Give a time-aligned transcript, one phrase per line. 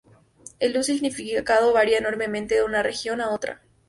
[0.57, 3.61] El uso y significado varia enormemente de una región a otra.